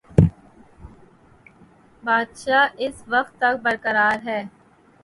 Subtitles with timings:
[2.03, 4.41] بادشاہ اس وقت تک برقرار ہے۔